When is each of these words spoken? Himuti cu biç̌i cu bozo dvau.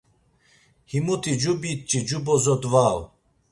Himuti 0.89 1.31
cu 1.41 1.53
biç̌i 1.61 1.99
cu 2.07 2.17
bozo 2.25 2.55
dvau. 2.63 2.99